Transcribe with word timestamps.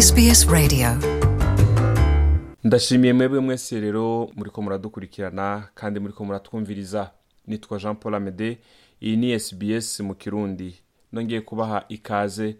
SBS 0.00 0.48
Radio. 0.50 0.88
Ndashimiye 2.64 3.12
mwebwe 3.12 3.40
mwese 3.40 3.80
rero 3.80 4.30
muriko 4.36 4.62
muradukurikirana 4.62 5.68
kandi 5.74 6.00
muriko 6.00 6.24
muratwumviriza. 6.24 7.10
Nitwa 7.46 7.78
jean 7.78 7.96
paul 7.96 8.14
amede 8.14 8.58
iyi 9.02 9.16
ni 9.16 9.40
sbs 9.40 10.00
mu 10.00 10.14
kirundi. 10.14 10.74
Nongeye 11.12 11.40
kubaha 11.40 11.84
ikaze 11.88 12.56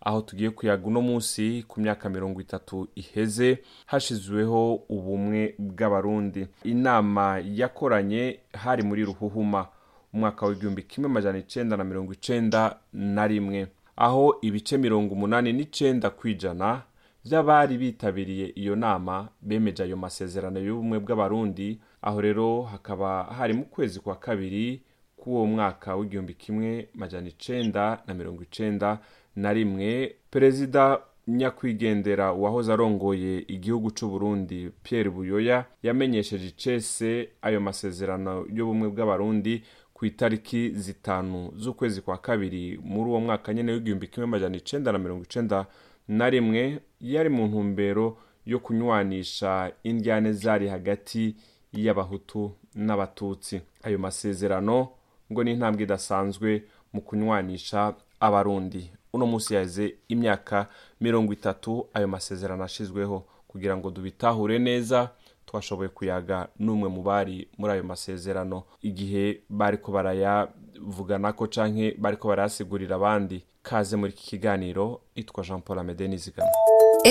aho 0.00 0.20
tugiye 0.20 0.50
kuyaga 0.50 0.86
uno 0.86 1.00
munsi 1.02 1.64
ku 1.68 1.80
myaka 1.80 2.08
mirongo 2.08 2.40
itatu 2.40 2.88
iheze 2.94 3.58
hashizweho 3.86 4.74
ubumwe 4.74 5.54
bw'abarundi. 5.58 6.46
Inama 6.64 7.42
yakoranye 7.44 8.38
hari 8.52 8.82
muri 8.82 9.04
ruhuhuma 9.04 9.66
umwaka 10.14 10.46
w'igihumbi 10.46 10.82
kimwe 10.82 11.10
amajana 11.10 11.38
icenda 11.38 11.76
na 11.76 11.84
mirongo 11.84 12.12
icenda 12.12 12.76
na 12.92 13.26
rimwe. 13.26 13.66
Aho 14.00 14.38
ibice 14.42 14.78
mirongo 14.78 15.14
umunani 15.14 15.52
n'icenda 15.52 16.08
kw'ijana 16.10 16.82
by'abari 17.24 17.74
bitabiriye 17.78 18.46
iyo 18.56 18.76
nama 18.76 19.28
bemeje 19.42 19.82
ayo 19.84 19.96
masezerano 19.96 20.58
y'ubumwe 20.60 20.98
bw'abarundi 21.04 21.68
aho 22.02 22.18
rero 22.20 22.62
hakaba 22.62 23.24
hari 23.24 23.52
mu 23.54 23.64
kwezi 23.64 24.00
kwa 24.00 24.16
kabiri 24.16 24.80
k'uwo 25.20 25.46
mwaka 25.46 25.96
w'igihumbi 25.96 26.34
kimwe 26.34 26.88
majana 26.94 27.28
icenda 27.28 28.00
na 28.06 28.14
mirongo 28.14 28.42
icenda 28.42 28.98
na 29.36 29.52
rimwe 29.52 30.16
perezida 30.30 30.98
nyakwigendera 31.28 32.32
uwahoze 32.32 32.72
arongoye 32.72 33.44
igihugu 33.48 33.90
c'u 33.90 34.08
Burundi 34.08 34.70
Pierre 34.82 35.10
Buyoya 35.10 35.64
yamenyesheje 35.82 36.46
icese 36.48 37.28
ayo 37.42 37.60
masezerano 37.60 38.46
y'ubumwe 38.52 38.88
bw'abarundi 38.88 39.62
ku 40.00 40.06
itariki 40.06 40.70
zitanu 40.70 41.52
z'ukwezi 41.56 42.00
kwa 42.00 42.18
kabiri 42.18 42.80
muri 42.84 43.10
uwo 43.10 43.20
mwaka 43.20 43.54
nyene 43.54 43.72
w'igihumbi 43.72 44.06
kimwe 44.08 44.26
majana 44.26 44.56
icenda 44.56 44.92
na 44.92 44.98
mirongo 44.98 45.22
icenda 45.24 45.66
na 46.08 46.30
rimwe 46.30 46.80
yari 47.00 47.28
mu 47.28 47.46
ntumbero 47.46 48.16
yo 48.46 48.58
kunywanisha 48.58 49.72
indyane 49.82 50.32
zari 50.32 50.68
hagati 50.68 51.36
y'abahutu 51.72 52.50
n'abatutsi. 52.74 53.60
Ayo 53.82 53.98
masezerano 53.98 54.88
ngo 55.32 55.44
ni 55.44 55.52
intambwe 55.52 55.82
idasanzwe 55.82 56.62
mu 56.92 57.00
kunywanisha 57.00 57.94
abarundi. 58.20 58.90
Uno 59.12 59.26
munsi 59.26 59.54
yaze 59.54 59.94
imyaka 60.08 60.66
mirongo 61.00 61.32
itatu 61.32 61.86
ayo 61.94 62.08
masezerano 62.08 62.64
ashizweho 62.64 63.24
kugira 63.48 63.76
ngo 63.76 63.90
dubitahure 63.90 64.58
neza 64.58 65.10
twashoboye 65.50 65.88
kuyaga 65.88 66.46
n'umwe 66.58 66.88
mu 66.88 67.02
bari 67.02 67.48
muri 67.58 67.72
ayo 67.72 67.82
masezerano. 67.84 68.62
Igihe 68.82 69.40
bariko 69.50 69.92
barayavuganako 69.92 71.46
canke 71.46 71.96
bariko 71.98 72.28
barayasigurira 72.28 72.96
abandi 72.96 73.42
kaze 73.62 73.96
muri 73.96 74.12
iki 74.12 74.26
kiganiro 74.30 75.00
itwa 75.14 75.44
jean 75.44 75.60
paul 75.60 75.78
amede 75.78 76.08
nizigama. 76.08 76.50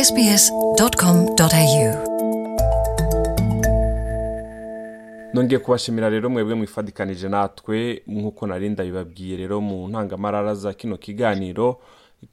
Sbs.com.au 0.05 1.93
nongeye 5.33 5.59
kubashimira 5.59 6.09
rero 6.09 6.29
mwebwe 6.29 6.55
mwifadikanije 6.55 7.29
natwe 7.29 8.01
nk'uko 8.07 8.47
nari 8.47 8.69
ndabibabwiye 8.69 9.37
rero 9.37 9.61
mu 9.61 9.87
ntangamarara 9.87 10.55
za 10.55 10.73
kino 10.73 10.97
kiganiro. 10.97 11.79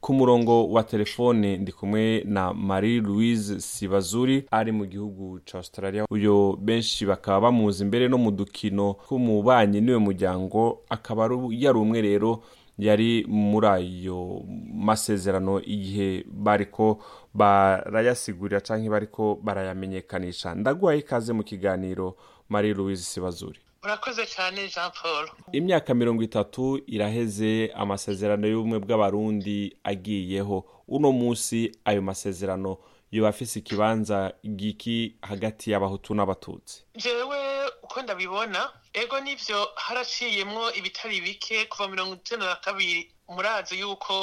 Ku 0.01 0.13
murongo 0.15 0.69
wa 0.69 0.83
telefone 0.83 1.57
ndi 1.57 1.73
kumwe 1.73 2.23
na 2.27 2.55
marie 2.55 3.01
louise 3.01 3.61
sibazuri 3.61 4.45
ari 4.51 4.73
mu 4.73 4.87
gihugu 4.87 5.41
ca 5.45 5.55
australia. 5.59 6.05
Uyo 6.11 6.59
benshi 6.63 7.07
bakaba 7.07 7.41
bamuzi 7.41 7.85
imbere 7.85 8.09
no 8.09 8.19
mu 8.19 8.31
dukino 8.31 8.97
tw'umubanyi 9.09 9.81
ni 9.81 9.91
we 9.93 9.99
muryango 9.99 10.83
akaba 10.89 11.25
ari- 11.25 11.63
yari 11.65 11.79
umwe 11.79 12.01
rero 12.01 12.43
yari 12.79 13.25
muri 13.29 13.67
ayo 13.67 14.43
masezerano 14.75 15.61
igihe 15.65 16.25
bariko 16.29 16.99
barayasigurira 17.35 18.61
canke 18.61 18.91
bariko 18.91 19.39
barayamenyekanisha. 19.43 20.55
Ndaguhaye 20.55 20.99
ikaze 20.99 21.33
mu 21.33 21.43
kiganiro 21.43 22.17
marie 22.49 22.75
louise 22.75 23.03
sibazuri. 23.05 23.59
Urakoze 23.87 24.27
cyane 24.27 24.69
jean 24.69 24.91
paul. 25.03 25.29
Imyaka 25.53 25.95
mirongo 25.95 26.23
itatu 26.23 26.83
iraheze 26.87 27.71
amasezerano 27.75 28.47
y'ubumwe 28.49 28.79
bw'abarundi 28.83 29.77
agiyeho. 29.85 30.67
Uno 30.89 31.13
munsi 31.13 31.71
ayo 31.85 32.03
masezerano 32.03 32.79
yoba 33.13 33.29
afise 33.29 33.59
ikibanza 33.59 34.35
giki 34.43 35.15
hagati 35.23 35.71
y'abahutu 35.71 36.15
n'abatutsi. 36.15 36.83
Jewe 36.97 37.39
uko 37.83 38.03
ndabibona 38.03 38.71
ego 38.93 39.21
nivyo 39.21 39.69
haraciyemwo 39.77 40.73
ibitari 40.75 41.21
bike 41.21 41.65
kuva 41.71 41.89
mirongo 41.89 42.15
icenda 42.15 42.47
na 42.47 42.57
kabiri 42.57 43.13
murazi 43.29 43.79
yuko 43.81 44.15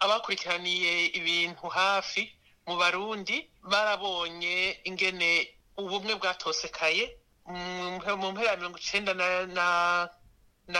abakurikiraniye 0.00 1.06
ibintu 1.18 1.66
hafi 1.66 2.30
mu 2.66 2.76
barundi 2.76 3.48
barabonye 3.70 4.76
ingene 4.84 5.48
ubumwe 5.78 6.14
bwatosekaye. 6.14 7.16
Mu 7.46 8.32
mpera 8.32 8.56
mirongo 8.56 8.78
icenda 8.78 9.14
na, 9.14 10.08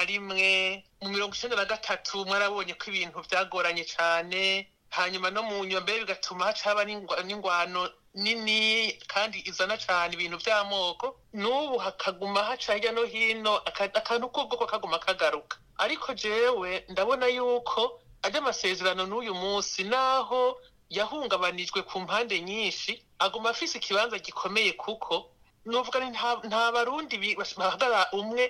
rimwe 0.04 0.82
mu 1.02 1.08
mirongo 1.08 1.34
icenda 1.34 1.56
na 1.56 1.64
gatatu 1.64 2.24
mwarabonye 2.24 2.74
ko 2.74 2.84
ibintu 2.90 3.20
vyagoranye 3.20 3.84
cane 3.84 4.68
hanyuma 4.90 5.30
no 5.30 5.42
mu 5.42 5.64
nyuma 5.64 5.80
mbere 5.84 6.00
bigatuma 6.06 6.44
haba 6.64 6.84
n'ingwa- 6.84 7.22
n'ingwano 7.24 7.90
nini 8.14 8.92
kandi 9.06 9.42
izana 9.44 9.76
cane 9.76 10.14
ibintu 10.14 10.38
vy'amoko 10.38 11.18
n'ubu 11.34 11.78
hakaguma 11.78 12.42
haca 12.44 12.72
hirya 12.74 12.92
no 12.92 13.04
hino 13.04 13.56
aka- 13.68 13.90
akantu 13.94 14.28
k'ubwoko 14.32 14.66
kaguma 14.66 14.98
kagaruka. 14.98 15.56
Ariko 15.78 16.14
jewe 16.14 16.84
ndabona 16.88 17.26
yuko 17.26 18.00
ajya 18.22 18.38
amasezerano 18.40 19.04
n'uyu 19.06 19.34
munsi 19.34 19.82
naho 19.84 20.56
yahungabanijwe 20.88 21.82
ku 21.82 22.00
mpande 22.00 22.40
nyinshi 22.40 23.02
aguma 23.18 23.50
afise 23.50 23.78
ikibanza 23.78 24.18
gikomeye 24.18 24.72
kuko 24.78 25.30
nuvuga 25.66 25.98
nta 26.10 26.30
nta 26.48 26.72
barundi 26.74 27.16
bahagarara 27.60 28.08
umwe 28.12 28.44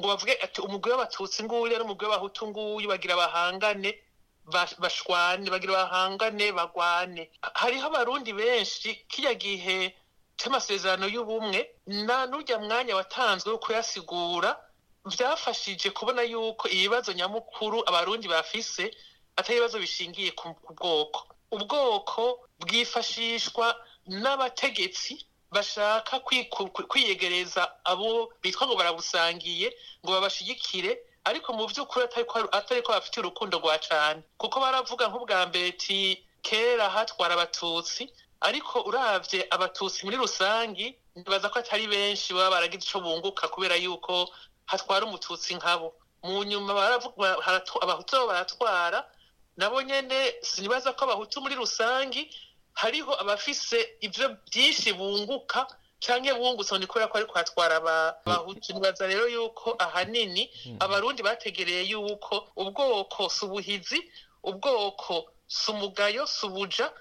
ngo 0.00 0.06
bavuge 0.08 0.34
ati 0.44 0.58
umugwi 0.66 0.90
w'abatutsi 0.92 1.42
nguyu 1.44 1.76
n'umugwi 1.78 2.06
w'abahutu 2.06 2.42
nguyu 2.48 2.88
bagira 2.92 3.14
bahangane 3.22 3.90
ba- 4.52 4.76
bashwane 4.82 5.46
bagira 5.50 5.72
bahangane 5.80 6.46
bagwane. 6.58 7.22
Hariho 7.60 7.86
abarundi 7.86 8.32
benshi 8.32 8.88
kiya 9.10 9.34
gihe 9.34 9.78
c'amasezerano 10.40 11.06
y'ubumwe 11.14 11.60
na 12.06 12.16
n'urya 12.26 12.56
mwanya 12.58 12.96
watanzwe 12.96 13.48
wo 13.52 13.58
kuyasigura 13.60 14.50
vyafashije 15.04 15.90
kubona 15.92 16.22
yuko 16.24 16.64
ibibazo 16.68 17.12
nyamukuru 17.12 17.78
abarundi 17.88 18.26
bafise 18.28 18.84
atari 19.36 19.56
ibibazo 19.60 19.78
bishingiye 19.84 20.30
ku 20.32 20.46
bwoko. 20.76 21.20
Ubwoko 21.52 22.22
bwifashishwa 22.60 23.66
n'abategetsi 24.22 25.12
bashaka 25.50 26.20
kwiyegereza 26.88 27.62
abo 27.84 28.32
bitwa 28.42 28.66
ngo 28.66 28.76
barabusangiye 28.76 29.68
ngo 30.04 30.10
babashigikire 30.12 30.98
ariko 31.24 31.52
mu 31.52 31.66
vy'ukuri 31.66 32.04
atari 32.52 32.82
ko 32.82 32.92
bafite 32.92 33.20
urukundo 33.20 33.58
rwa 33.60 33.76
cane. 33.78 34.22
Kuko 34.40 34.56
baravuga 34.60 35.08
nk'ubwa 35.08 35.46
mbere 35.52 35.72
ti 35.76 36.16
kera 36.42 36.88
hatwara 36.88 37.34
abatutsi 37.36 38.08
ariko 38.40 38.80
uravye 38.88 39.44
abatutsi 39.50 40.04
muri 40.08 40.16
rusangi 40.16 40.96
nibaza 41.14 41.48
ko 41.52 41.58
atari 41.60 41.86
benshi 41.86 42.32
baba 42.34 42.50
baragize 42.56 42.84
ico 42.88 43.00
bunguka 43.04 43.48
kubera 43.52 43.76
yuko 43.76 44.28
hatwara 44.66 45.04
umututsi 45.06 45.54
nkabo 45.60 45.92
mu 46.24 46.40
nyuma 46.44 46.72
baravuga 46.74 47.36
abahutu 47.84 48.16
baratwara 48.26 49.04
nabo 49.60 49.82
nyene 49.84 50.34
sinibaza 50.42 50.92
ko 50.96 51.04
abahutu 51.04 51.40
muri 51.44 51.54
rusangi 51.54 52.32
hariho 52.74 53.12
abafise 53.20 53.96
ivyo 54.00 54.36
vyinshi 54.52 54.92
bunguka 54.92 55.66
canke 56.00 56.32
bungutse 56.34 56.78
ni 56.78 56.86
kubera 56.86 57.08
ko 57.08 57.18
ariko 57.18 57.34
hatwara 57.38 57.76
aba- 57.76 58.16
abahutu. 58.24 58.72
Nibaza 58.72 59.06
rero 59.06 59.28
yuko 59.28 59.76
ahanini 59.78 60.48
abarundi 60.80 61.22
bategereye 61.22 61.82
yuko 61.92 62.48
ubwoko 62.56 63.28
si 63.28 63.44
ubuhizi 63.44 64.00
ubwoko 64.42 65.32
si 65.46 65.70
umugayo 65.70 66.26
si 66.26 66.46
ubuja 66.46 66.92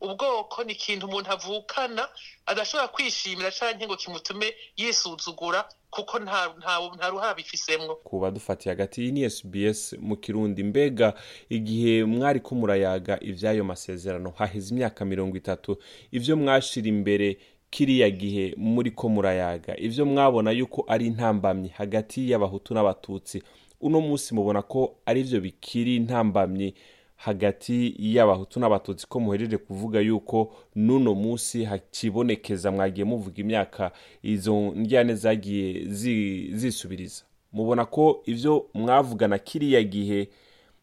ubwoko 0.00 0.64
ni 0.64 0.72
ikintu 0.74 1.06
umuntu 1.06 1.30
avukana 1.30 2.08
adashobora 2.46 2.88
kwishimira 2.88 3.50
canke 3.50 3.86
ngo 3.86 3.96
kimutume 3.96 4.54
yisuzugura 4.76 5.68
kuko 5.90 6.18
nta 6.18 7.08
ruhara 7.10 7.34
bifisemwo 7.34 7.94
ku 7.96 8.20
badufatiye 8.20 8.72
hagati 8.74 9.02
iyi 9.02 9.12
ni 9.12 9.30
sbs 9.30 9.92
mu 10.00 10.16
kirundi. 10.16 10.62
Mbega 10.64 11.14
igihe 11.48 12.04
mwari 12.04 12.40
ko 12.40 12.54
murayaga 12.54 13.18
ivy'ayo 13.20 13.64
masezerano 13.64 14.30
haheze 14.36 14.74
imyaka 14.74 15.04
mirongo 15.04 15.36
itatu 15.36 15.76
ivyo 16.12 16.36
mwashira 16.36 16.88
imbere 16.88 17.36
kiriya 17.70 18.10
gihe 18.10 18.54
muri 18.56 18.90
ko 18.90 19.08
murayaga. 19.08 19.76
Ivyo 19.76 20.06
mwabona 20.06 20.50
yuko 20.50 20.84
ari 20.88 21.06
intambamyi 21.06 21.68
hagati 21.68 22.30
y'abahutu 22.30 22.74
n'abatutsi. 22.74 23.42
Uno 23.80 24.00
munsi 24.00 24.34
mubona 24.34 24.62
ko 24.62 24.96
ari 25.06 25.22
vyo 25.22 25.40
bikiri 25.40 25.96
intambamyi 25.96 26.74
hagati 27.18 27.94
y'abahutu 27.98 28.60
n'abatutsi 28.60 29.06
ko 29.10 29.20
muhejeje 29.20 29.58
kuvuga 29.58 30.00
yuko 30.00 30.54
n'uno 30.74 31.14
munsi 31.14 31.64
hakibonekeza 31.66 32.70
mwagiye 32.70 33.04
muvuga 33.04 33.38
imyaka 33.42 33.90
izo 34.22 34.54
ndyane 34.74 35.14
zagiye 35.14 35.84
zi- 35.90 36.48
zisubiriza. 36.54 37.22
Mubona 37.52 37.84
ko 37.86 38.22
ivyo 38.26 38.66
mwavugana 38.74 39.38
kiriya 39.38 39.82
gihe 39.82 40.28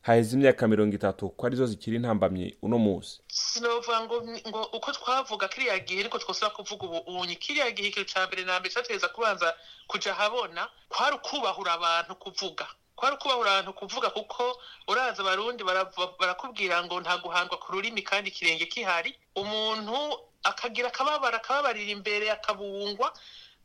haheze 0.01 0.35
imyaka 0.37 0.67
mirongo 0.67 0.95
itatu 0.95 1.29
ko 1.29 1.45
ari 1.47 1.55
zo 1.55 1.65
zikiri 1.65 1.95
intambamyi 1.97 2.55
uno 2.61 2.77
munsi. 2.77 3.21
Sinovuga 3.27 4.01
ngo 4.03 4.15
ngo 4.49 4.61
uko 4.75 4.91
twavuga 4.91 5.47
kiriya 5.47 5.79
gihe 5.79 6.03
niko 6.03 6.19
twosaba 6.19 6.51
kuvuga 6.55 6.83
ubu 6.85 6.99
unyi 7.21 7.35
kiriya 7.35 7.71
gihe 7.71 8.03
ca 8.05 8.27
mbere 8.27 8.43
na 8.43 8.59
mbere 8.59 8.73
cateza 8.75 9.07
kubanza 9.07 9.53
kuja 9.88 10.13
habona 10.13 10.67
kwari 10.89 11.15
ukubahura 11.15 11.73
abantu 11.73 12.15
kuvuga. 12.15 12.67
Kwari 12.95 13.15
ukubahura 13.15 13.50
abantu 13.51 13.74
kuvuga 13.80 14.09
kuko 14.09 14.44
uraza 14.88 15.21
abarundi 15.24 15.63
barakubwira 16.19 16.83
ngo 16.83 16.95
nta 17.01 17.18
guhandwa 17.24 17.57
ku 17.59 17.71
rurimi 17.74 18.01
kandi 18.01 18.30
ikirenge 18.31 18.65
kihari 18.71 19.12
umuntu 19.36 19.95
akagira 20.44 20.88
akababara 20.89 21.38
akababarira 21.42 21.92
imbere 21.92 22.31
akabungwa 22.31 23.12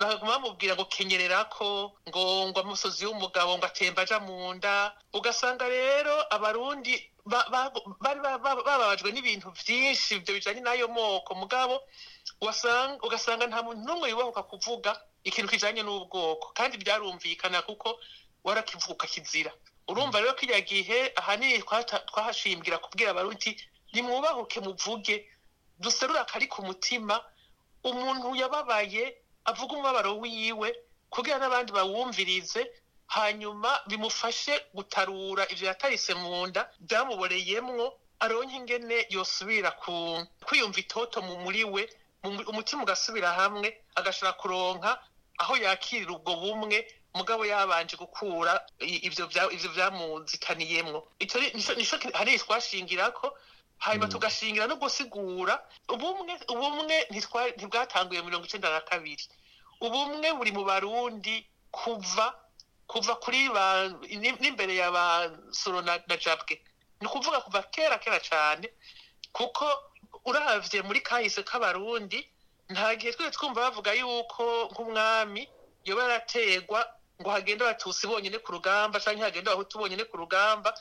bakaguma 0.01 0.33
bamubwira 0.41 0.75
ngo 0.75 0.85
kenyererako 0.89 1.93
ngo 2.09 2.23
ngo 2.51 2.59
amusozi 2.65 3.07
w'umugabo 3.07 3.59
ngo 3.59 3.67
atemba 3.69 4.03
aja 4.03 4.19
mu 4.21 4.55
nda 4.57 4.97
ugasanga 5.13 5.69
rero 5.69 6.15
abarundi 6.35 6.95
ba- 7.25 7.47
ba- 7.53 7.71
bari 8.01 8.21
ba- 8.25 8.39
ba- 8.41 8.57
bababajwe 8.57 9.13
n'ibintu 9.13 9.53
vyinshi 9.53 10.15
ivyo 10.19 10.35
bijanye 10.41 10.61
n'ayo 10.65 10.89
moko. 10.89 11.35
Mugabo 11.37 11.75
ugasanga 13.05 13.47
nta 13.47 13.63
muntu 13.63 13.81
n'umwe 13.87 14.09
yubahuka 14.11 14.43
kuvuga 14.43 14.97
ikintu 15.25 15.51
kijanye 15.53 15.83
n'ubwoko 15.85 16.47
kandi 16.57 16.79
byarumvikana 16.81 17.61
kuko 17.63 18.01
warakivuga 18.45 18.93
ukakizira 18.95 19.53
urumva 19.89 20.21
rero 20.21 20.35
kiriya 20.39 20.61
gihe 20.61 21.13
ahanini 21.17 21.63
twahashimbwira 22.11 22.79
kubwira 22.79 23.11
abarundi 23.11 23.51
nimwubahuke 23.93 24.61
muvuge 24.61 25.27
duserura 25.79 26.21
akari 26.23 26.47
ku 26.47 26.63
mutima. 26.63 27.25
Umuntu 27.85 28.37
yababaye 28.37 29.17
avuga 29.45 29.73
umubabaro 29.75 30.19
wiwe 30.23 30.69
kugira 31.11 31.39
n'abandi 31.41 31.73
bawumvirize 31.73 32.63
hanyuma 33.09 33.81
bimufashe 33.89 34.55
gutarura 34.77 35.43
ivyo 35.53 35.67
yatarise 35.73 36.13
mu 36.15 36.47
nda 36.47 36.69
byamuboreyemwo 36.81 37.87
aronke 38.21 38.55
ingene 38.61 39.07
yosubira 39.11 39.71
kwiyumva 40.47 40.79
itoto 40.85 41.19
mu 41.25 41.35
muri 41.45 41.65
we 41.65 41.83
mu- 42.23 42.45
umutima 42.53 42.83
ugasubira 42.85 43.33
hamwe 43.33 43.69
agashobora 43.99 44.33
kuronka 44.41 44.91
aho 45.41 45.57
yakirira 45.57 46.13
ubwo 46.21 46.33
bumwe 46.37 46.79
mugabo 47.15 47.43
yabanje 47.47 47.97
gukura 47.97 48.53
i- 48.81 49.03
ivyo 49.09 49.27
vya- 49.27 49.51
ivyo 49.53 49.71
vyamuzitaniyemwo 49.71 51.09
ico 51.19 51.39
ni- 51.39 51.51
nico 51.55 51.75
nico 51.75 51.99
ki- 51.99 52.13
hanini 52.15 52.39
twashingirako 52.39 53.37
hanyuma 53.79 54.09
tugashingira 54.09 54.67
no 54.69 54.77
gusigura. 54.77 55.55
Ubumwe 55.89 56.35
ubumwe 56.49 56.97
ntibwatanguye 57.57 58.23
mirongo 58.23 58.45
icenda 58.47 58.71
na 58.71 58.81
kabiri. 58.81 59.25
Ubumwe 59.81 60.33
buri 60.37 60.53
mu 60.53 60.65
barundi 60.65 61.47
kuva 61.73 62.35
kuva 62.87 63.15
kuri 63.23 63.49
ba 63.49 63.89
ni- 64.03 64.33
n'imbere 64.41 64.75
ya 64.77 64.91
ba 64.91 65.31
soro 65.51 65.81
na, 65.83 65.99
na 66.07 66.17
jabwe. 66.17 66.61
Ni 67.01 67.07
ukuvuga 67.07 67.41
kuva 67.41 67.63
kera 67.73 67.99
kera 67.99 68.21
cane 68.21 68.69
kuko 69.33 69.65
uravye 70.27 70.83
muri 70.83 71.01
kahise 71.01 71.43
k'abarundi 71.43 72.21
nta 72.71 72.95
gihe 72.99 73.13
twese 73.17 73.31
twumva 73.33 73.61
bavuga 73.73 73.93
yuko 73.97 74.69
nk'umwami 74.75 75.49
yoba 75.87 76.03
yarategwa 76.03 76.85
ngo 77.21 77.31
hagende 77.31 77.65
abatutsi 77.65 78.07
bonyene 78.07 78.39
ku 78.45 78.53
rugamba 78.53 79.01
canke 79.01 79.23
hagende 79.23 79.51
abahutu 79.51 79.79
bonyene 79.79 80.05
ku 80.11 80.17
rugamba 80.17 80.73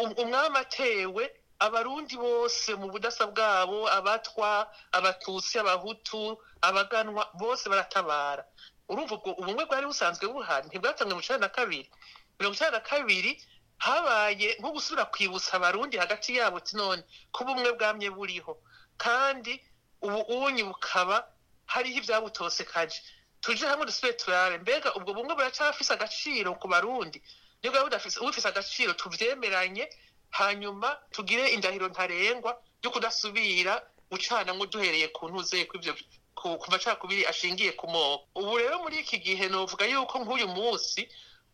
Um- 0.00 0.14
umwami 0.22 0.56
atewe 0.64 1.24
abarundi 1.58 2.16
bose 2.16 2.72
mu 2.80 2.88
budasa 2.92 3.26
bwabo 3.26 3.84
abatwa 3.90 4.68
abatutsi 4.92 5.58
abahutu 5.60 6.38
abaganwa 6.62 7.28
bose 7.36 7.68
baratabara. 7.68 8.44
Urumva 8.88 9.14
ubwo 9.20 9.30
ubumwe 9.40 9.64
bwari 9.68 9.86
busanzwe 9.86 10.24
buhari 10.32 10.66
ntibwatanzwe 10.72 11.14
mu 11.14 11.22
cenda 11.22 11.46
na 11.46 11.52
kabiri. 11.52 11.90
Mirongo 12.38 12.54
icenda 12.56 12.78
na 12.78 12.80
kabiri 12.80 13.32
habaye 13.78 14.56
nko 14.58 14.70
gusubira 14.72 15.04
kwibutsa 15.12 15.52
abarundi 15.60 15.96
hagati 16.00 16.36
yabo 16.36 16.60
none 16.72 17.02
ko 17.32 17.44
ubumwe 17.44 17.70
bwamye 17.76 18.08
buriho. 18.10 18.52
Kandi 18.96 19.52
ubu 20.00 20.20
unyi 20.48 20.62
bukaba 20.64 21.28
hariho 21.66 21.98
ivyabutosekaje. 22.00 22.98
Tuje 23.40 23.66
hamwe 23.66 23.86
dusubire 23.86 24.14
turabe 24.18 24.58
mbega 24.58 24.94
ubwo 24.94 25.14
bumwe 25.14 25.34
buracafise 25.34 25.92
agaciro 25.94 26.54
ku 26.60 26.68
barundi? 26.68 27.22
Bwaba 27.62 27.84
budafise 27.84 28.48
agaciro 28.48 28.92
tuvyemeranye 28.94 29.84
hanyuma 30.30 30.88
tugire 31.12 31.48
indahiro 31.52 31.88
ntarengwa 31.88 32.52
yo 32.82 32.90
kudasubira 32.90 33.74
gucanamwo 34.10 34.66
duhereye 34.66 35.08
ku 35.12 35.28
ntuze 35.28 35.64
kw'ivyo 35.68 35.92
ku 36.34 36.56
ku 36.58 36.66
macakubiri 36.72 37.22
ashingiye 37.26 37.72
ku 37.76 37.86
moko. 37.88 38.24
Ubu 38.34 38.58
rero 38.58 38.78
muri 38.82 38.98
iki 39.04 39.18
gihe 39.20 39.48
novuga 39.48 39.84
yuko 39.86 40.18
nk'uyu 40.24 40.48
munsi 40.48 41.00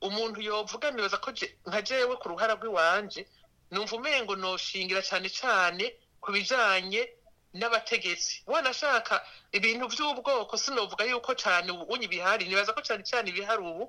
umuntu 0.00 0.38
yovuga 0.40 0.90
nibaza 0.94 1.16
ko 1.18 1.30
nka 1.66 1.80
jewe 1.82 2.14
ku 2.20 2.28
ruhara 2.30 2.54
rw'iwanje 2.54 3.26
numva 3.70 3.96
umengo 3.96 4.36
noshingira 4.36 5.02
cane 5.02 5.28
cane 5.40 5.86
ku 6.22 6.30
bijanye 6.32 7.02
n'abategetsi. 7.58 8.42
Wanashaka 8.46 9.24
ibintu 9.52 9.86
vy'ubwoko 9.88 10.56
sinovuga 10.56 11.04
yuko 11.04 11.34
cane 11.34 11.70
ubu 11.72 11.96
bihari. 12.08 12.44
Nibaza 12.48 12.72
ko 12.72 12.80
cane 12.82 13.02
cane 13.10 13.28
ibihari 13.30 13.62
ubu 13.62 13.84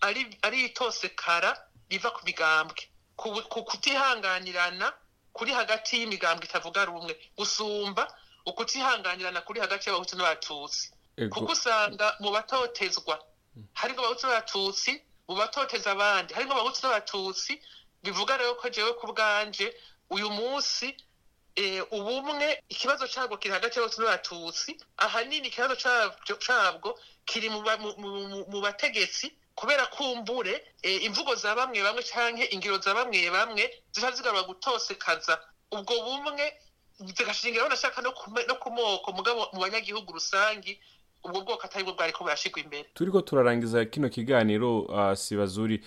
ari 0.00 0.22
ari 0.42 0.64
itosekara 0.72 1.50
riva 1.90 2.10
ku 2.10 2.20
migambwe. 2.24 2.82
Ku 3.16 3.28
ku 3.52 3.64
kutihanganirana 3.64 4.92
kuri 5.32 5.52
hagati 5.52 6.00
y'imigambwe 6.00 6.44
itavuga 6.48 6.84
rumwe. 6.88 7.12
Gusumba 7.38 8.08
ukutihanganirana 8.46 9.40
kuri 9.46 9.60
hagati 9.60 9.88
y'abahutu 9.88 10.16
n'abatutsi. 10.16 10.90
Kuko 11.30 11.52
usanga 11.52 12.16
mu 12.20 12.30
batotezwa 12.32 13.18
harimo 13.74 14.00
abahutu 14.00 14.26
n'abatutsi 14.26 14.92
mu 15.28 15.34
batoteza 15.36 15.90
abandi. 15.92 16.34
Harimo 16.34 16.52
abahutu 16.54 16.80
n'abatutsi 16.82 17.60
bivuga 18.02 18.36
rero 18.40 18.54
ko 18.56 18.68
jewe 18.72 18.92
ku 18.96 19.06
bwanje 19.12 19.66
uyu 20.10 20.30
munsi 20.30 20.96
ubumwe 21.90 22.62
ikibazo 22.68 23.06
cabwo 23.08 23.36
kiri 23.36 23.54
hagati 23.54 23.78
y'abahutu 23.78 24.00
n'abatutsi. 24.02 24.76
Ahanini 24.96 25.48
ikibazo 25.48 25.76
cabwo 26.46 26.98
kiri 27.24 27.48
mu 27.50 27.60
ba- 27.62 27.76
mu- 27.78 27.96
mu- 27.98 28.28
mu- 28.28 28.46
mu 28.50 28.58
bategetsi 28.60 29.32
kubera 29.54 29.86
kumbure 29.86 30.64
eh, 30.82 31.04
imvugo 31.04 31.34
za 31.34 31.54
bamwe 31.54 31.82
bamwe 31.82 32.02
canke 32.02 32.44
ingiro 32.54 32.78
za 32.80 32.94
bamwe 32.94 33.30
bamwe 33.30 33.64
zica 33.92 34.10
zigarura 34.10 34.42
gutosekaza. 34.48 35.38
Ubwo 35.72 35.94
bumwe 36.04 36.52
zigashingira 36.98 37.64
banashaka 37.64 38.02
no 38.02 38.12
ku 38.56 38.70
moko 38.70 39.12
mu 39.12 39.60
banyagihugu 39.60 40.12
rusangi 40.12 40.78
ubwo 41.24 41.40
bwoko 41.44 41.64
atari 41.68 41.84
bwo 41.84 41.92
bwariko 41.94 42.24
burashigwa 42.24 42.60
imbere. 42.62 42.84
Turiko 42.94 43.20
turarangiza 43.20 43.84
kino 43.84 44.08
kiganiro 44.08 44.80
uh, 44.88 45.14
sibazuri. 45.14 45.84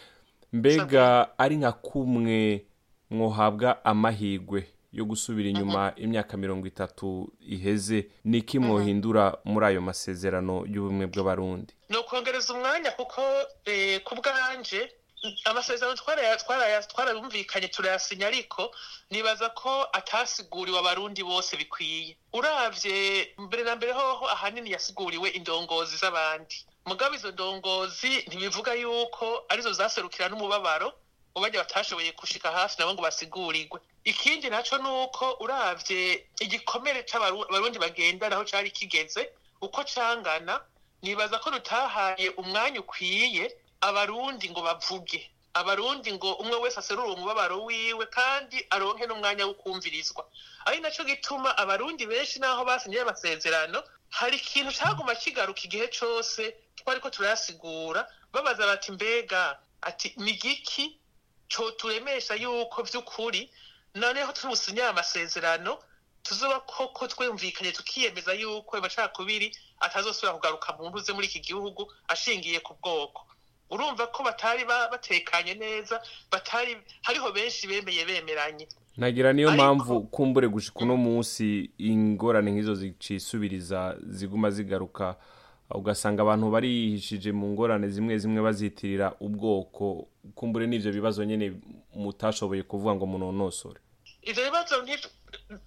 Mbega 0.54 1.34
ari 1.38 1.56
nka 1.58 1.72
kumwe 1.72 2.66
mwohabwa 3.10 3.86
amahigwe 3.86 4.70
yo 4.94 5.06
gusubira 5.06 5.50
inyuma 5.50 5.94
imyaka 5.98 6.38
mirongo 6.38 6.68
itatu 6.68 7.34
iheze 7.42 8.08
niki 8.24 8.60
mwohindura 8.60 9.38
muri 9.44 9.66
ayo 9.66 9.82
masezerano 9.82 10.64
y'ubumwe 10.74 11.06
bw'abarundi? 11.12 11.74
Ni 11.90 11.98
ukongereza 11.98 12.54
umwanya 12.54 12.92
kuko 12.92 13.22
eh, 13.66 14.02
ku 14.06 14.16
bwanje 14.16 14.82
amasezerano 15.46 15.96
twarayumvikanye 16.88 17.68
turayasinya 17.68 18.28
ariko 18.28 18.72
nibaza 19.12 19.50
ko 19.50 19.88
atasiguriwe 19.94 20.80
abarundi 20.80 21.24
bose 21.24 21.58
bikwiye. 21.58 22.18
Uravye 22.34 22.96
mbere 23.38 23.64
na 23.64 23.76
mbere 23.76 23.92
hoho 23.94 24.26
ahanini 24.30 24.72
yasiguriwe 24.72 25.30
indongozi 25.30 25.98
z'abandi. 25.98 26.56
Mugabo 26.86 27.16
izo 27.16 27.32
ndongozi 27.32 28.12
ntibivuga 28.28 28.74
yuko 28.76 29.46
ari 29.50 29.62
zo 29.62 29.72
zaserukira 29.74 30.30
n'umubabaro 30.30 30.92
ubajya 31.36 31.60
batashoboye 31.64 32.12
gushika 32.12 32.52
hafi 32.52 32.76
nabo 32.80 32.94
ngo 32.94 33.02
basigurirwe. 33.02 33.80
Ikindi 34.04 34.50
naco 34.50 34.78
ni 34.78 34.90
uko 34.90 35.38
uravye 35.40 36.28
igikomere 36.40 37.04
c'abarundi 37.04 37.80
bagendana 37.80 38.36
aho 38.36 38.46
cari 38.46 38.72
kigeze 38.72 39.30
uko 39.62 39.84
cangana 39.84 40.62
nibaza 41.02 41.40
ko 41.40 41.50
rutahaye 41.50 42.30
umwanya 42.38 42.80
ukwiye 42.84 43.46
abarundi 43.82 44.50
ngo 44.50 44.62
bavuge. 44.62 45.30
Abarundi 45.54 46.14
ngo 46.14 46.34
umwe 46.42 46.56
wese 46.58 46.80
aserure 46.80 47.12
umubabaro 47.14 47.64
wiwe 47.66 48.06
kandi 48.10 48.66
aronke 48.70 49.06
n'umwanya 49.08 49.46
wo 49.46 49.54
kumvirizwa. 49.54 50.26
Ari 50.66 50.80
naco 50.82 51.04
gituma 51.04 51.58
abarundi 51.58 52.06
benshi 52.06 52.40
naho 52.40 52.66
basinyiye 52.66 53.02
amasezerano 53.06 53.84
hari 54.10 54.38
ikintu 54.38 54.72
caguma 54.74 55.16
kigaruka 55.16 55.62
igihe 55.66 55.88
cose 55.94 56.56
twariko 56.76 57.10
turayasigura 57.10 58.08
babaza 58.34 58.66
bati 58.68 58.92
mbega 58.92 59.60
ati 59.82 60.14
ni 60.18 60.32
co 61.50 61.72
turemesha 61.72 62.36
yuko 62.36 62.84
vy'ukuri 62.84 63.50
noneho 63.96 64.32
tubusinye 64.34 64.84
amasezerano 64.84 65.78
tuzoba 66.24 66.60
koko 66.60 67.08
twumvikanye 67.08 67.72
tukiyemeza 67.72 68.34
yuko 68.34 68.78
amacakubiri 68.78 69.52
atazosubira 69.80 70.34
kugaruka 70.34 70.74
mu 70.80 70.90
ntuze 70.90 71.14
muri 71.14 71.28
iki 71.28 71.40
gihugu 71.40 71.92
ashingiye 72.08 72.60
ku 72.60 72.74
bwoko. 72.82 73.22
Urumva 73.70 74.08
ko 74.08 74.24
batari 74.24 74.66
ba- 74.66 74.88
batekanye 74.92 75.54
neza 75.58 76.02
batari 76.32 76.78
hariho 77.02 77.32
benshi 77.32 77.68
bemeye 77.68 78.06
bemeranye. 78.06 78.68
Nagira 78.98 79.34
niyo 79.34 79.52
mpamvu 79.52 80.02
kumbure 80.14 80.48
gushika 80.48 80.80
uno 80.86 80.96
munsi 80.98 81.72
ingorane 81.78 82.52
nk'izo 82.52 82.76
zicisubiriza 82.76 83.98
ziguma 84.08 84.50
zigaruka 84.52 85.16
ugasanga 85.74 86.22
abantu 86.22 86.52
barihishije 86.52 87.32
mu 87.32 87.48
ngorane 87.54 87.88
zimwe 87.90 88.18
zimwe 88.18 88.42
bazitirira 88.42 89.14
ubwoko 89.20 90.08
kumbure 90.36 90.68
n'ivyo 90.68 90.92
bibazo 90.92 91.24
nyene 91.26 91.54
mutashoboye 91.96 92.64
kuvuga 92.64 92.96
ngo 92.96 93.06
munonosore. 93.06 93.80
Ivyo 94.22 94.44
bibazo 94.48 94.82
nti- 94.82 95.10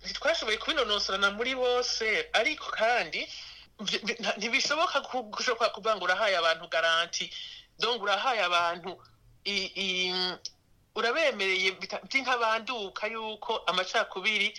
ntitwashoboye 0.05 0.57
kubinonosorana 0.59 1.31
muri 1.37 1.55
bose 1.55 2.07
ariko 2.33 2.67
kandi 2.73 3.21
ntibishoboka 4.39 5.01
gushoboka 5.35 5.69
kuvuga 5.75 5.97
ngo 5.97 6.05
urahaye 6.05 6.37
abantu 6.39 6.65
garanti. 6.69 7.31
Donc 7.79 8.03
urahaye 8.03 8.41
abantu 8.43 8.97
urabemereye 10.97 11.71
by'intabanduka 12.09 13.07
yuko 13.07 13.53
amacakubiri 13.67 14.55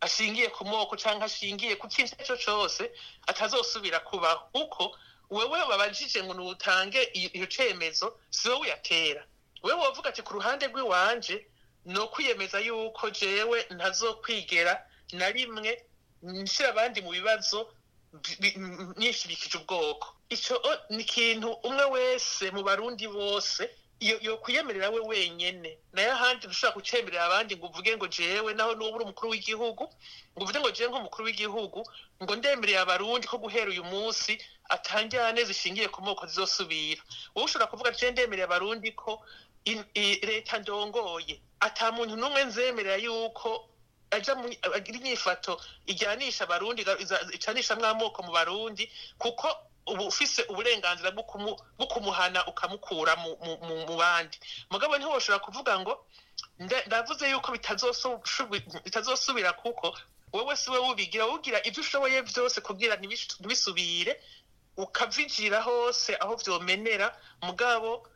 ashingiye 0.00 0.48
ku 0.54 0.64
moko 0.64 0.96
cyangwa 0.96 1.24
ashingiye 1.26 1.76
ku 1.76 1.88
kintu 1.88 2.14
icyo 2.22 2.36
cyose 2.36 2.90
atazosubira 3.26 4.00
kubaho. 4.00 4.48
Kuko 4.52 4.96
wewe 5.30 5.58
babajije 5.68 6.22
ngo 6.24 6.34
nutange 6.34 7.02
iyo 7.14 7.46
cemezo 7.46 8.16
si 8.30 8.48
wowe 8.48 8.60
uyatera 8.60 9.22
wewe 9.62 9.80
wovuga 9.80 10.08
ati 10.10 10.22
ku 10.22 10.32
ruhande 10.38 10.66
rw'iwanje 10.70 11.46
ni 11.84 11.98
ukwiyemeza 11.98 12.60
yuko 12.60 13.10
jewe 13.10 13.66
ntazokwigera 13.70 14.86
na 15.12 15.30
rimwe 15.30 15.82
nshyira 16.22 16.68
abandi 16.70 17.00
mu 17.02 17.10
bibazo 17.10 17.68
bi- 18.12 18.36
bi- 18.40 18.56
nishibikije 18.96 19.58
ubwoko. 19.58 20.06
Icyo 20.30 20.56
ni 20.90 21.02
ikintu 21.02 21.48
umwe 21.64 21.84
wese 21.84 22.50
mu 22.50 22.62
barundi 22.62 23.08
bose 23.08 23.62
yo 24.00 24.18
yo 24.20 24.36
kwiyemerera 24.38 24.90
we 24.90 25.00
wenyene. 25.00 25.78
Nayo 25.92 26.12
ahandi 26.12 26.46
ntushobora 26.46 26.74
gucemerera 26.78 27.24
abandi 27.26 27.56
ngo 27.56 27.66
uvuge 27.66 27.96
ngo 27.96 28.06
jewe 28.06 28.54
naho 28.54 28.74
nuba 28.74 28.94
uri 28.96 29.04
umukuru 29.04 29.30
w'igihugu 29.32 29.84
ngo 30.34 30.42
uvuge 30.44 30.58
ngo 30.60 30.70
jewe 30.70 30.88
nk'umukuru 30.90 31.24
w'igihugu 31.26 31.80
ngo 32.22 32.32
ndemereye 32.36 32.78
abarundi 32.78 33.26
ko 33.26 33.38
guhera 33.42 33.70
uyu 33.70 33.84
munsi 33.84 34.38
atanjyane 34.68 35.44
zishingiye 35.44 35.88
ku 35.90 36.02
moko 36.02 36.26
zizosubira. 36.26 37.02
Wowe 37.34 37.44
ushobora 37.46 37.70
kuvuga 37.70 37.90
jewe 37.92 38.12
ndemereye 38.14 38.44
abarundi 38.46 38.92
ko 38.94 39.18
leta 40.22 40.58
ndongoye. 40.62 41.40
Ata 41.60 41.92
muntu 41.92 42.16
n'umwe 42.16 42.44
nzemerera 42.44 42.96
yuko 43.02 43.68
aja 44.10 44.32
agira 44.74 44.98
inyifato 44.98 45.60
ijyanisha 45.86 46.44
abarundi 46.48 46.80
icanishamwo 47.36 47.86
amoko 47.86 48.22
mu 48.22 48.32
barundi 48.32 48.88
kuko 49.18 49.48
uba 49.92 50.04
ufise 50.04 50.42
uburenganzira 50.50 51.10
bwo 51.10 51.22
kumu- 51.30 51.58
bwo 51.78 51.86
kumuhana 51.86 52.46
ukamukura 52.46 53.16
mu, 53.16 53.30
bandi. 54.00 54.36
Mugabo 54.70 54.98
ntiwoshobora 54.98 55.44
kuvuga 55.44 55.72
ngo 55.80 55.92
nda- 56.58 56.84
ndavuze 56.86 57.24
yuko 57.30 57.48
bitazosubira 58.84 59.52
kuko 59.52 59.96
wowe 60.32 60.56
si 60.56 60.70
we 60.70 60.78
wubigira 60.78 61.24
wugira 61.26 61.58
ibyo 61.68 61.80
ushoboye 61.82 62.22
byose 62.22 62.60
ntibish- 63.00 63.38
ntibisubire 63.40 64.20
ukavijira 64.76 65.60
hose 65.62 66.16
aho 66.20 66.36
vyomenera. 66.36 67.08
Mugabo 67.42 68.06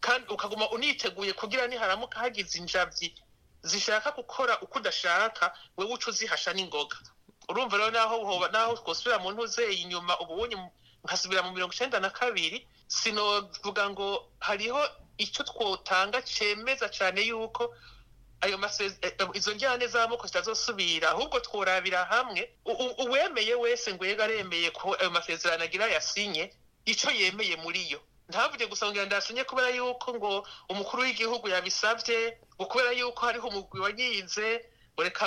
kandi 0.00 0.28
ukaguma 0.32 0.70
uniteguye 0.70 1.32
kugira 1.34 1.66
niharamuka 1.66 2.18
hagize 2.22 2.58
injavyi 2.58 3.14
zishaka 3.62 4.10
gukora 4.14 4.60
uko 4.62 4.78
udashaka 4.78 5.50
wewe 5.76 5.92
uca 5.98 6.08
uzihasha 6.14 6.52
n'ingoga. 6.54 6.96
Urumva 7.48 7.76
rero 7.76 7.90
naho 7.90 8.76
twosubira 8.78 9.18
mu 9.18 9.32
ntuzeye 9.34 9.72
inyuma 9.82 10.14
ubunye 10.22 10.56
nkasubira 11.04 11.42
mu 11.42 11.52
mirongo 11.52 11.72
icenda 11.74 12.00
na 12.00 12.10
kabiri 12.10 12.66
sinovuga 12.86 13.90
ngo 13.90 14.28
hariho 14.40 14.80
icyo 15.18 15.44
twotanga 15.44 16.22
cemeza 16.22 16.88
cane 16.88 17.22
yuko 17.26 17.74
ayo 18.40 18.54
izo 19.34 19.52
njyane 19.54 19.86
z'amoko 19.90 20.26
zitazosubira 20.26 21.10
ahubwo 21.10 21.40
tworabira 21.40 22.04
hamwe. 22.06 22.50
Uwemeye 23.04 23.54
wese 23.54 23.94
ngo 23.94 24.06
yega 24.06 24.24
aremeye 24.24 24.70
ko 24.70 24.94
ayo 25.00 25.10
masezerano 25.10 25.64
agira 25.64 25.86
yasinye 25.90 26.54
ico 26.86 27.10
yemeye 27.10 27.56
muri 27.58 27.90
yo. 27.90 28.00
Ntavuge 28.30 28.66
gusa 28.70 28.86
ngo 28.86 29.04
ndasinye 29.04 29.44
kubera 29.44 29.68
yuko 29.74 30.14
ngo 30.14 30.46
umukuru 30.70 31.02
w'igihugu 31.02 31.48
yabisavye 31.50 32.38
ngo 32.56 32.64
kubera 32.70 32.92
yuko 32.94 33.20
hariho 33.26 33.48
umugwi 33.50 33.80
wayize 33.80 34.64
ngo 34.94 35.02
reka 35.02 35.26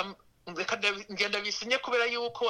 ngenda 1.12 1.40
bisinye 1.44 1.78
kubera 1.84 2.06
yuko 2.08 2.48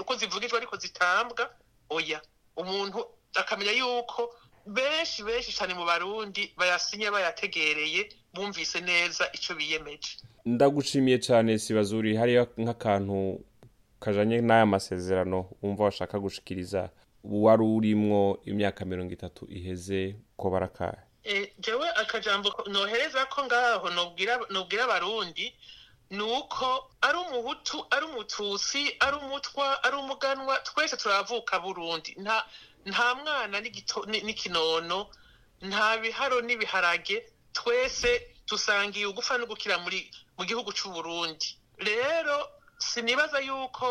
uko 0.00 0.12
zivugijwe 0.16 0.56
ariko 0.58 0.76
zitambwa. 0.80 1.50
Oya. 1.92 2.20
Umuntu 2.62 2.98
akamenya 3.34 3.72
yuko 3.72 4.34
benshi 4.66 5.22
benshi 5.22 5.52
cyane 5.56 5.74
mu 5.74 5.84
barundi 5.86 6.52
bayasinye 6.58 7.10
bayategereye 7.10 8.08
bumvise 8.34 8.80
neza 8.80 9.24
ico 9.32 9.54
biyemeje. 9.54 10.10
Ndagushimiye 10.44 11.18
cyane 11.18 11.58
sibazuri 11.58 12.16
hariyo 12.16 12.42
nk'akantu 12.58 13.40
kajanye 14.00 14.40
n'aya 14.40 14.66
masezerano 14.66 15.38
wumva 15.62 15.84
washaka 15.84 16.18
gushikiriza. 16.18 16.90
Wari 17.24 17.62
urimwo 17.62 18.40
imyaka 18.44 18.84
mirongo 18.84 19.12
itatu 19.12 19.46
iheze 19.50 20.16
ko 20.36 20.50
barakaye 20.50 21.00
Eh, 21.24 21.52
jewe 21.60 21.88
akajambo 22.02 22.48
nohereza 22.72 23.26
ko 23.26 23.44
ngaho 23.44 23.90
nobwira 24.50 24.84
abarundi 24.84 25.52
ni 26.10 26.22
uko 26.22 26.90
ari 27.00 27.18
umuhutu 27.18 27.86
ari 27.90 28.04
umututsi 28.06 28.96
ari 29.00 29.16
umutwa 29.16 29.82
ari 29.84 29.96
umuganwa 29.96 30.58
twese 30.64 30.96
turavuka 30.96 31.58
burundi. 31.60 32.16
Nta 32.86 33.14
mwana 33.14 33.60
n'ikinono 33.60 35.10
nta 35.60 35.96
biharo 36.00 36.40
n'ibiharage 36.40 37.16
twese 37.52 38.10
dusangiye 38.48 39.06
ugufa 39.06 39.38
no 39.38 39.46
gukira 39.46 39.76
mu 39.82 40.44
gihugu 40.46 40.72
c'u 40.72 40.88
Burundi. 40.90 41.58
Rero 41.78 42.48
sinibaza 42.78 43.38
yuko 43.42 43.86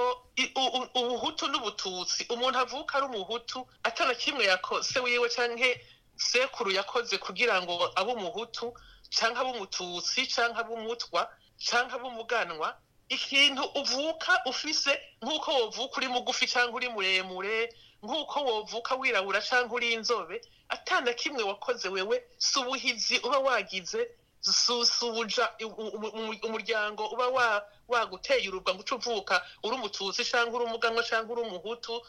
ubuhutu 0.95 1.47
n'ubututsi 1.51 2.25
umuntu 2.33 2.57
avuka 2.59 2.97
ari 2.97 3.05
umuhutu 3.11 3.67
atana 3.83 4.15
kimwe 4.15 4.43
yakose 4.47 4.99
wiwe 4.99 5.29
canke 5.29 5.69
sekuru 6.15 6.71
yakoze 6.71 7.17
kugira 7.19 7.61
ngo 7.61 7.91
abe 7.95 8.11
umuhutu 8.17 8.73
canke 9.13 9.39
abe 9.39 9.49
umututsi 9.53 10.25
canke 10.33 10.59
abe 10.59 10.73
umutwa 10.73 11.21
canke 11.65 11.95
abe 11.95 12.07
umuganwa 12.07 12.77
ikintu 13.09 13.63
uvuka 13.79 14.41
ufise 14.45 14.91
nk'uko 15.21 15.51
wovuka 15.53 15.97
uri 15.97 16.07
mugufi 16.07 16.47
canke 16.47 16.73
uri 16.75 16.89
muremure 16.89 17.73
nk'uko 18.03 18.37
wovuka 18.45 18.95
wirabura 18.95 19.41
canke 19.41 19.73
uri 19.75 19.93
inzobe 19.93 20.41
atana 20.69 21.13
kimwe 21.13 21.43
wakoze 21.43 21.87
wewe 21.89 22.23
si 22.37 22.59
ubuhizi 22.59 23.17
uba 23.23 23.39
wagize 23.39 24.09
su- 24.41 24.85
si 24.85 25.05
ubuja 25.05 25.49
u- 25.61 25.65
u- 25.65 26.29
u- 26.31 26.39
umuryango 26.47 27.07
uba 27.07 27.27
wa- 27.27 27.63
waguteye 27.87 28.47
urubwa 28.49 28.73
ngo 28.75 28.81
uce 28.83 28.95
uvuka 28.95 29.35
uri 29.63 29.75
umututsi 29.75 30.23
canke 30.31 30.51
uri 30.55 30.65
umuganwa 30.67 31.03
canke 31.03 31.31
uri 31.31 31.41
umuhutu 31.41 32.01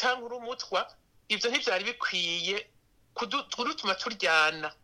canke 0.00 0.22
uri 0.24 0.34
umutwa 0.36 0.80
ivyo 1.28 1.50
ntivyari 1.50 1.84
bikwiye 1.84 2.56
kudu- 3.14 3.44
kudutuma 3.56 3.94
turyana. 3.94 4.68
Tu- 4.72 4.81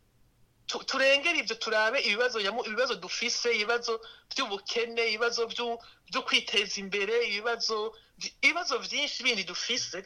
turengere 0.68 1.38
ivyo 1.38 1.56
turabe 1.56 1.98
ibibazo 2.00 2.40
ibibazo 2.40 2.94
dufise 2.94 3.48
ibibazo 3.56 4.00
vy'ubukene 4.36 5.02
ibibazo 5.08 5.46
vyo 6.10 6.22
kwiteza 6.26 6.76
imbere 6.80 7.14
ibibazo 7.28 7.96
ibibazo 8.42 8.78
vyinshi 8.78 9.22
bindi 9.22 9.44
dufise. 9.44 10.04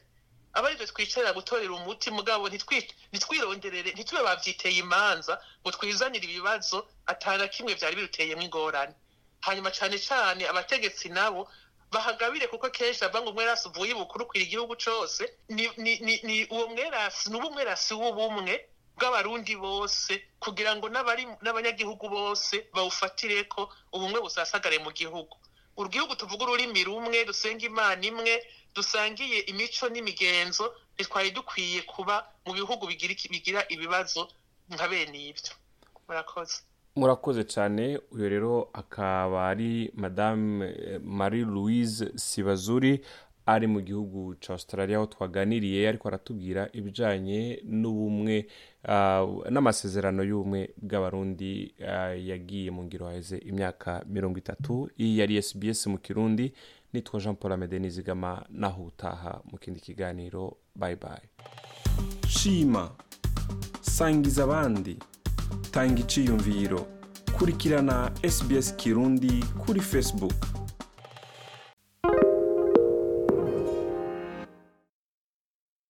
Aba 0.54 0.68
arivyo 0.68 0.86
twicarira 0.86 1.32
gutorera 1.32 1.72
umuti 1.72 2.10
mugabo 2.12 2.44
ntitwi- 2.48 2.84
ntitwironderere 3.12 3.90
ntitube 3.96 4.20
bavyiteye 4.22 4.78
imanza 4.84 5.40
ngo 5.64 5.70
twizanire 5.72 6.24
ibibazo 6.28 6.86
atana 7.08 7.48
kimwe 7.48 7.72
vyari 7.74 7.96
biruteyemwo 7.96 8.44
ingorane. 8.44 8.94
Hanyuma 9.40 9.70
cane 9.72 9.98
cane 9.98 10.44
abategetsi 10.48 11.08
nabo 11.08 11.48
bahagabire 11.90 12.46
kuko 12.52 12.68
kenshi 12.70 13.00
bava 13.00 13.20
ngo 13.24 13.30
umwerasi 13.32 13.68
uvuye 13.68 13.90
ibukuru 13.96 14.26
kwira 14.28 14.44
igihugu 14.44 14.76
cose 14.76 15.24
ni, 15.48 15.70
ni, 15.76 15.98
ni, 16.04 16.20
ni 16.22 16.36
uwo 16.52 16.66
mwerasi 16.68 17.94
w'ubumwe 17.94 18.54
bw'abarundi 18.96 19.56
bose 19.56 20.12
kugira 20.40 20.76
ngo 20.76 20.86
n'abanyagihugu 21.42 22.06
bose 22.08 22.54
bawufatireko 22.74 23.60
ubumwe 23.92 24.20
busasagare 24.20 24.78
mu 24.78 24.90
gihugu. 24.92 25.34
Urugihugu 25.76 26.16
tuvuga 26.16 26.44
ururimi 26.44 26.84
rumwe 26.84 27.24
dusenga 27.24 27.64
imana 27.66 28.02
imwe 28.10 28.34
dusangiye 28.74 29.38
imico 29.50 29.88
n'imigenzo 29.88 30.64
ntitwari 30.94 31.30
dukwiye 31.30 31.82
kuba 31.88 32.14
mu 32.46 32.52
bihugu 32.52 32.86
bigira 32.86 33.60
ibibazo 33.68 34.28
nka 34.72 34.88
bene 34.88 35.18
ibyo. 35.32 35.52
Murakoze. 36.08 36.56
Murakoze 36.96 37.42
cyane. 37.44 37.98
Uyu 38.12 38.28
rero 38.28 38.68
akaba 38.72 39.48
ari 39.48 39.90
madame 39.94 40.66
eh, 40.68 41.00
marie 41.00 41.44
louise 41.44 42.12
sibazuri 42.16 43.00
ari 43.46 43.66
mu 43.66 43.80
gihugu 43.80 44.34
cya 44.42 44.52
australia 44.52 44.96
aho 44.96 45.06
twaganiriye 45.06 45.88
ariko 45.88 46.08
aratubwira 46.08 46.68
ibijyanye 46.72 47.60
n'ubumwe 47.64 48.46
n'amasezerano 49.50 50.22
y'ubumwe 50.24 50.74
bw'abarundi 50.82 51.74
ah, 51.88 52.14
yagiye 52.14 52.70
mu 52.70 52.84
ngiro 52.84 53.06
haheze 53.06 53.38
imyaka 53.38 54.02
mirongo 54.06 54.38
itatu. 54.38 54.90
Iyi 54.98 55.18
yari 55.18 55.42
sbs 55.42 55.86
mu 55.86 55.98
kirundi. 55.98 56.52
Nitwa 56.92 57.20
jean 57.20 57.34
paul 57.36 57.52
amede 57.52 57.78
nizigama 57.78 58.44
naho 58.50 58.84
utaha 58.84 59.40
mu 59.50 59.58
kindi 59.58 59.80
kiganiro. 59.80 60.56
Bye 60.76 60.96
bye. 60.96 61.28
Shima. 62.28 62.90
Sangiza 63.80 64.44
abandi. 64.44 64.98
Tanga 65.70 66.00
iciyumviro. 66.00 66.86
Kurikirana 67.38 68.12
sbs 68.28 68.76
kirundi 68.76 69.44
kuri 69.66 69.80
facebook. 69.80 70.51